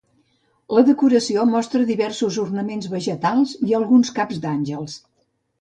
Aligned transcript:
La 0.77 0.83
decoració 0.87 1.43
mostra 1.49 1.83
diversos 1.91 2.39
ornaments 2.45 2.89
vegetals 2.97 3.55
i 3.71 3.79
alguns 3.81 4.15
caps 4.21 4.45
d'àngels. 4.49 4.99